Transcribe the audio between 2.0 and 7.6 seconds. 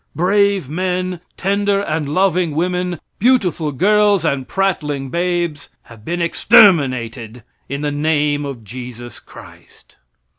loving women, beautiful girls and prattling babes have been exterminated